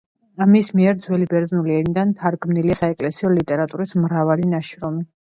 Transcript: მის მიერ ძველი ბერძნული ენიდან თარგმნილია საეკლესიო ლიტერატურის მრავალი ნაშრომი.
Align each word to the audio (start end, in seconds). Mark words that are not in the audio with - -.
მის 0.53 0.69
მიერ 0.79 0.97
ძველი 1.03 1.27
ბერძნული 1.33 1.77
ენიდან 1.81 2.15
თარგმნილია 2.23 2.81
საეკლესიო 2.83 3.33
ლიტერატურის 3.37 3.97
მრავალი 4.09 4.53
ნაშრომი. 4.59 5.09